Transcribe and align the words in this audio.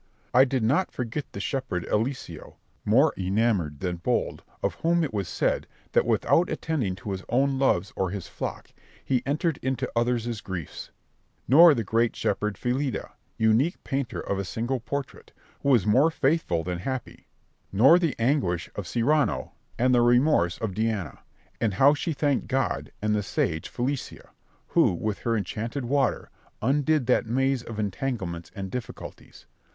I 0.33 0.45
did 0.45 0.63
not 0.63 0.91
forget 0.91 1.31
the 1.31 1.39
shepherd 1.39 1.85
Elicio, 1.85 2.55
more 2.83 3.13
enamoured 3.19 3.81
than 3.81 3.97
bold, 3.97 4.43
of 4.63 4.73
whom 4.81 5.03
it 5.03 5.13
was 5.13 5.27
said, 5.27 5.67
that 5.91 6.07
without 6.07 6.49
attending 6.49 6.95
to 6.95 7.11
his 7.11 7.21
own 7.29 7.59
loves 7.59 7.93
or 7.95 8.09
his 8.09 8.27
flock, 8.27 8.71
he 9.05 9.21
entered 9.27 9.59
into 9.61 9.91
others' 9.95 10.41
griefs; 10.41 10.89
nor 11.47 11.75
the 11.75 11.83
great 11.83 12.15
shepherd 12.15 12.57
Filida, 12.57 13.11
unique 13.37 13.83
painter 13.83 14.19
of 14.19 14.39
a 14.39 14.43
single 14.43 14.79
portrait, 14.79 15.33
who 15.61 15.69
was 15.69 15.85
more 15.85 16.09
faithful 16.09 16.63
than 16.63 16.79
happy; 16.79 17.27
nor 17.71 17.99
the 17.99 18.15
anguish 18.17 18.71
of 18.73 18.87
Sireno 18.87 19.51
and 19.77 19.93
the 19.93 20.01
remorse 20.01 20.57
of 20.57 20.73
Diana, 20.73 21.19
and 21.59 21.75
how 21.75 21.93
she 21.93 22.11
thanked 22.13 22.47
God 22.47 22.91
and 23.03 23.13
the 23.13 23.21
sage 23.21 23.69
Felicia, 23.69 24.31
who, 24.69 24.95
with 24.95 25.19
her 25.19 25.37
enchanted 25.37 25.85
water, 25.85 26.31
undid 26.59 27.05
that 27.05 27.27
maze 27.27 27.61
of 27.61 27.77
entanglements 27.77 28.49
and 28.55 28.71
difficulties. 28.71 29.45